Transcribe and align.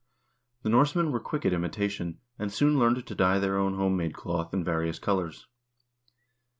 * 0.31 0.63
The 0.63 0.69
Norse 0.69 0.95
men 0.95 1.11
were 1.11 1.19
quick 1.19 1.45
at 1.45 1.53
imitation, 1.53 2.17
and 2.39 2.51
soon 2.51 2.79
learned 2.79 3.05
to 3.05 3.13
dye 3.13 3.37
their 3.37 3.59
own 3.59 3.75
home 3.75 3.97
made 3.97 4.15
cloth 4.15 4.51
in 4.51 4.63
various 4.63 4.97
colors. 4.97 5.45